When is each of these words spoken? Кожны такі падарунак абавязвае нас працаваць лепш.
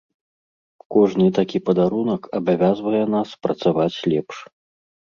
Кожны 0.95 1.27
такі 1.39 1.57
падарунак 1.67 2.21
абавязвае 2.41 3.05
нас 3.17 3.29
працаваць 3.47 3.97
лепш. 4.15 4.37